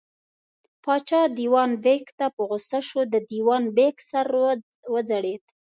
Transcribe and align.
پاچا 0.83 1.21
دېوان 1.37 1.71
بېګ 1.83 2.05
ته 2.17 2.25
په 2.35 2.41
غوسه 2.49 2.79
شو، 2.87 3.01
د 3.13 3.15
دېوان 3.29 3.63
بېګ 3.75 3.95
سر 4.09 4.27
وځړېد. 4.93 5.43